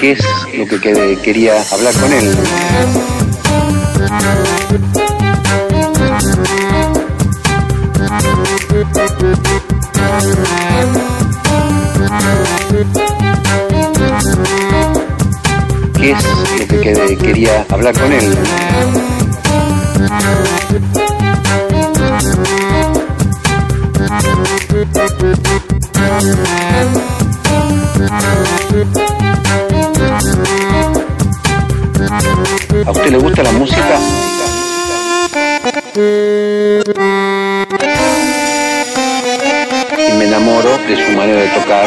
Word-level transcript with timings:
¿Qué 0.00 0.12
es 0.12 0.24
lo 0.58 0.66
que 0.66 0.80
que- 0.80 1.18
quería 1.22 1.62
hablar 1.70 1.94
con 1.94 2.12
él? 2.12 2.34
¿Qué 15.94 16.10
es 16.12 16.98
lo 16.98 17.06
que- 17.06 17.16
quería 17.18 17.64
hablar 17.70 17.94
con 17.98 18.12
él? 18.12 18.34
¿A 32.84 32.90
usted 32.90 33.10
le 33.10 33.18
gusta 33.18 33.42
la 33.42 33.52
música? 33.52 33.98
Y 40.08 40.12
me 40.18 40.24
enamoro 40.24 40.78
de 40.78 41.06
su 41.06 41.12
manera 41.12 41.42
de 41.42 41.48
tocar. 41.48 41.86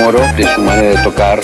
De 0.00 0.54
su 0.54 0.62
manera 0.62 0.88
de 0.88 0.96
tocar. 1.04 1.40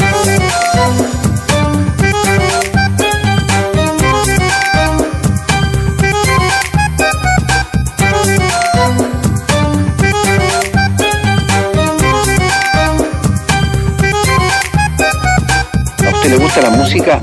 ¿A 16.02 16.10
usted 16.14 16.30
le 16.30 16.36
gusta 16.38 16.62
la 16.62 16.70
música? 16.70 17.20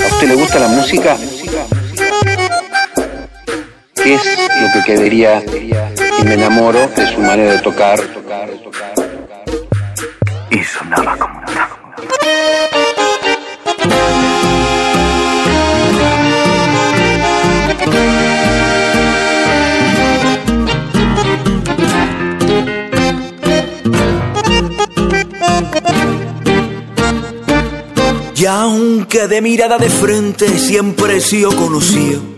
¿A 0.00 0.06
usted 0.12 0.28
le 0.28 0.34
gusta 0.36 0.58
la 0.60 0.68
música? 0.68 1.33
¿Qué 4.04 4.16
es 4.16 4.22
lo 4.60 4.72
que 4.74 4.82
quedaría? 4.84 5.42
Y 5.42 6.24
me 6.24 6.34
enamoro 6.34 6.88
de 6.88 7.10
su 7.10 7.20
manera 7.20 7.52
de 7.52 7.58
tocar. 7.60 7.98
Y 10.50 10.62
sonaba 10.62 11.16
como 11.16 11.38
un 11.38 11.44
tango. 11.46 11.74
Y 28.36 28.44
aunque 28.44 29.28
de 29.28 29.40
mirada 29.40 29.78
de 29.78 29.88
frente 29.88 30.46
siempre 30.58 31.16
he 31.16 31.20
sido 31.22 31.56
conocido 31.56 32.33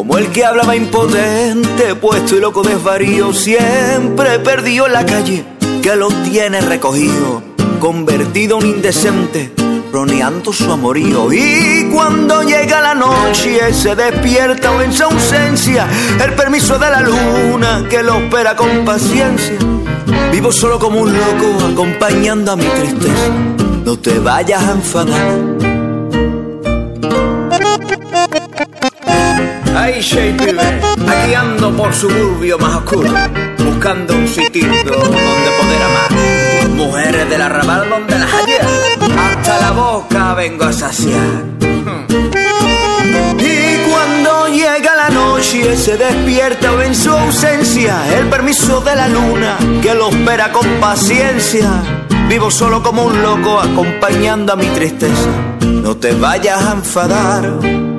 como 0.00 0.16
el 0.16 0.30
que 0.30 0.46
hablaba 0.46 0.74
impotente, 0.74 1.94
puesto 1.94 2.34
y 2.34 2.40
loco 2.40 2.62
desvarío, 2.62 3.34
siempre 3.34 4.38
perdido 4.38 4.86
en 4.86 4.94
la 4.94 5.04
calle, 5.04 5.44
que 5.82 5.94
lo 5.94 6.08
tiene 6.08 6.62
recogido, 6.62 7.42
convertido 7.78 8.58
en 8.60 8.66
indecente, 8.68 9.52
roneando 9.92 10.54
su 10.54 10.72
amorío. 10.72 11.30
Y 11.34 11.90
cuando 11.92 12.42
llega 12.42 12.80
la 12.80 12.94
noche 12.94 13.74
se 13.74 13.94
despierta 13.94 14.72
o 14.72 14.80
en 14.80 14.90
su 14.90 15.04
ausencia, 15.04 15.86
el 16.24 16.32
permiso 16.32 16.78
de 16.78 16.90
la 16.90 17.02
luna 17.02 17.84
que 17.90 18.02
lo 18.02 18.20
espera 18.20 18.56
con 18.56 18.86
paciencia. 18.86 19.58
Vivo 20.32 20.50
solo 20.50 20.78
como 20.78 21.02
un 21.02 21.12
loco, 21.12 21.66
acompañando 21.70 22.52
a 22.52 22.56
mi 22.56 22.64
tristeza. 22.64 23.28
No 23.84 23.98
te 23.98 24.18
vayas 24.18 24.62
a 24.62 24.70
enfadar. 24.70 25.69
Shea 29.98 30.36
pibe, 30.36 30.80
aquí 31.06 31.34
ando 31.34 31.76
por 31.76 31.92
suburbio 31.92 32.58
más 32.58 32.76
oscuro, 32.76 33.10
buscando 33.58 34.14
un 34.14 34.28
sitio 34.28 34.66
donde 34.66 35.50
poder 35.58 35.82
amar. 35.82 36.70
Mujeres 36.76 37.28
del 37.28 37.42
arrabal 37.42 37.88
donde 37.90 38.18
las 38.18 38.30
hallé, 38.30 38.58
hasta 39.18 39.58
la 39.60 39.70
boca 39.72 40.34
vengo 40.34 40.64
a 40.64 40.72
saciar. 40.72 41.44
Y 43.38 43.90
cuando 43.90 44.46
llega 44.48 44.94
la 44.94 45.10
noche 45.10 45.76
se 45.76 45.96
despierta 45.96 46.72
o 46.72 46.80
en 46.80 46.94
su 46.94 47.10
ausencia 47.10 48.00
el 48.16 48.26
permiso 48.28 48.80
de 48.80 48.94
la 48.94 49.08
luna 49.08 49.58
que 49.82 49.94
lo 49.94 50.10
espera 50.10 50.52
con 50.52 50.66
paciencia. 50.80 51.68
Vivo 52.28 52.50
solo 52.50 52.82
como 52.82 53.04
un 53.04 53.20
loco 53.22 53.58
acompañando 53.58 54.52
a 54.52 54.56
mi 54.56 54.66
tristeza. 54.66 55.30
No 55.62 55.96
te 55.96 56.12
vayas 56.12 56.64
a 56.64 56.72
enfadar. 56.72 57.89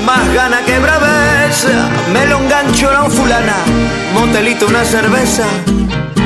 Más 0.00 0.32
gana 0.34 0.60
que 0.64 0.78
braveza, 0.78 1.88
me 2.12 2.26
lo 2.26 2.38
engancho 2.38 2.90
a 2.90 3.04
un 3.04 3.10
fulana, 3.10 3.56
motelito, 4.14 4.66
una 4.66 4.84
cerveza. 4.84 5.44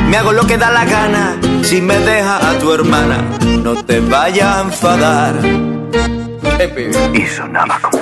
Me 0.09 0.17
hago 0.17 0.33
lo 0.33 0.47
que 0.47 0.57
da 0.59 0.71
la 0.71 0.85
gana, 0.85 1.37
si 1.63 1.81
me 1.81 1.99
deja 1.99 2.51
a 2.51 2.59
tu 2.59 2.73
hermana, 2.73 3.19
no 3.63 3.75
te 3.85 4.01
vayas 4.01 4.57
a 4.57 4.61
enfadar. 4.63 5.35
Y 7.15 7.27
sonaba 7.27 7.79
como 7.81 8.00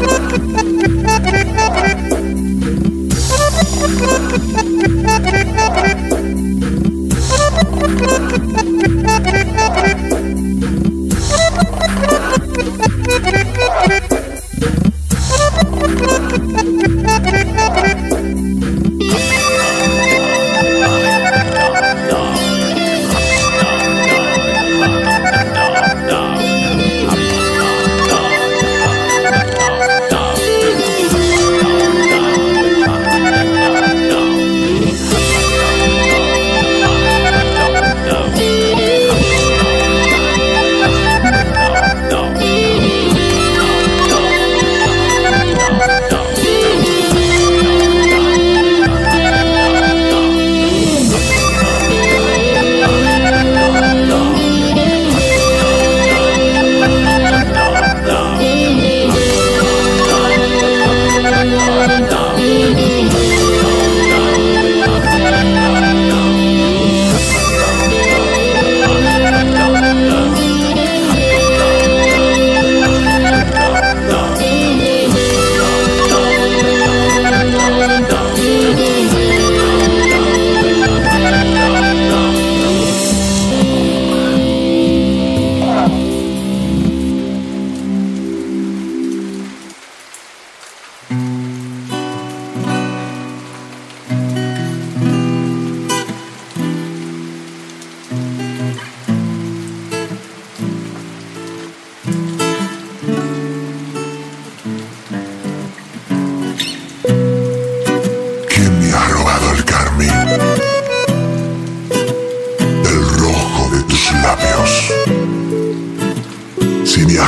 Ha 0.00 0.06
ha. 0.62 0.67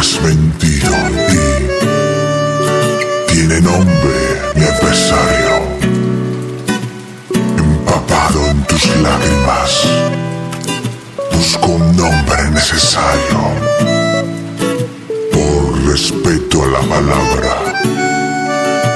has 0.01 0.21
mentido 0.23 0.91
y 1.29 1.37
tiene 3.31 3.61
nombre 3.61 4.17
mi 4.55 4.65
adversario, 4.65 5.55
empapado 7.35 8.47
en 8.47 8.65
tus 8.65 8.87
lágrimas. 9.03 9.71
Busco 11.33 11.67
un 11.67 11.97
nombre 11.97 12.51
necesario 12.51 13.41
por 15.33 15.85
respeto 15.93 16.65
a 16.65 16.69
la 16.69 16.81
palabra 16.81 17.53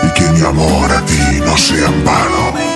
y 0.04 0.08
que 0.14 0.26
mi 0.30 0.40
amor 0.40 0.90
a 0.90 1.04
ti 1.04 1.40
no 1.44 1.58
sea 1.58 1.86
en 1.86 2.04
vano. 2.04 2.73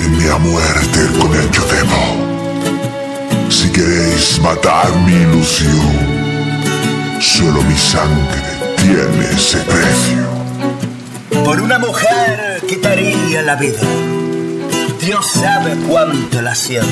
Batirme 0.00 0.30
a 0.30 0.38
muerte 0.38 1.00
con 1.18 1.34
el 1.34 1.50
yo 1.50 1.62
debo. 1.66 3.50
Si 3.50 3.70
queréis 3.70 4.40
matar 4.40 4.90
mi 5.04 5.12
ilusión, 5.12 5.92
solo 7.20 7.60
mi 7.62 7.76
sangre 7.76 8.40
tiene 8.78 9.26
ese 9.30 9.58
precio. 9.58 11.44
Por 11.44 11.60
una 11.60 11.78
mujer 11.78 12.62
quitaría 12.66 13.42
la 13.42 13.56
vida. 13.56 13.82
Dios 15.02 15.26
sabe 15.32 15.76
cuánto 15.86 16.40
la 16.40 16.54
siento. 16.54 16.88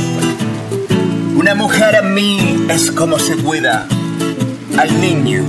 Una 1.34 1.54
mujer 1.54 1.94
en 2.02 2.12
mí 2.12 2.66
es 2.68 2.90
como 2.90 3.18
se 3.18 3.36
cuida 3.36 3.86
al 4.76 5.00
niño 5.00 5.44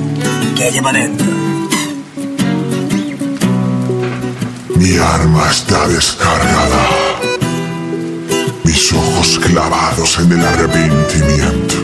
que 0.56 0.72
lleva 0.72 0.94
dentro. 0.94 1.28
Mi 4.78 4.98
arma 4.98 5.50
está 5.52 5.90
descargada. 5.90 6.69
Mis 8.64 8.94
ojos 8.94 9.40
clavados 9.40 10.20
en 10.20 10.32
el 10.32 10.46
arrepentimiento. 10.46 11.76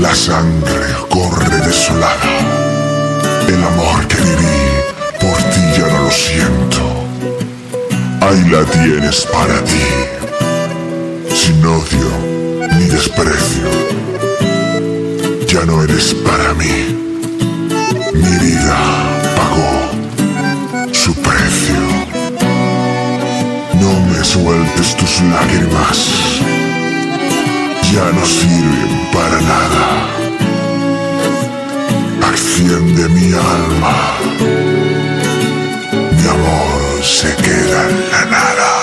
La 0.00 0.14
sangre 0.14 0.86
corre 1.10 1.56
desolada. 1.66 2.38
El 3.48 3.62
amor 3.64 4.06
que 4.06 4.16
viví 4.16 4.68
por 5.20 5.36
ti 5.52 5.60
ya 5.76 5.86
no 5.92 6.02
lo 6.04 6.10
siento. 6.10 6.98
Ahí 8.20 8.48
la 8.50 8.64
tienes 8.64 9.26
para 9.26 9.62
ti. 9.64 9.86
Sin 11.34 11.64
odio 11.64 12.10
ni 12.76 12.84
desprecio. 12.84 13.68
Ya 15.48 15.64
no 15.64 15.82
eres 15.82 16.14
para 16.14 16.54
mí. 16.54 16.94
Mi 18.14 18.36
vida 18.38 19.07
lágrimas. 25.22 26.40
Ya 27.92 28.12
no 28.12 28.24
sirven 28.24 29.10
para 29.12 29.40
nada. 29.40 29.84
Acción 32.30 32.94
mi 33.08 33.32
alma. 33.32 33.96
Mi 36.16 36.28
amor 36.28 37.04
se 37.04 37.34
queda 37.36 38.77